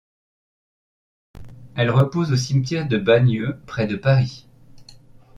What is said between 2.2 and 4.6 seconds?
au cimetière de Bagneux, près de Paris.